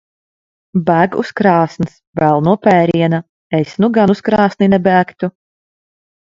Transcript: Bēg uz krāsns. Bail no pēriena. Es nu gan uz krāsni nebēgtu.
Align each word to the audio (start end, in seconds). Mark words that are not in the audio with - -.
Bēg 0.87 1.17
uz 1.23 1.29
krāsns. 1.41 1.99
Bail 2.21 2.43
no 2.49 2.57
pēriena. 2.65 3.21
Es 3.61 3.79
nu 3.85 3.93
gan 4.01 4.17
uz 4.17 4.25
krāsni 4.33 4.73
nebēgtu. 4.77 5.35